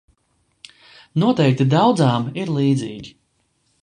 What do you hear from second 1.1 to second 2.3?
Noteikti daudzām